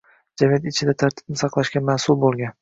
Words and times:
jamiyat 0.41 0.65
ichida 0.71 0.95
tartibni 1.03 1.39
saqlashga 1.43 1.85
mas’ul 1.93 2.19
bo‘lgan 2.27 2.59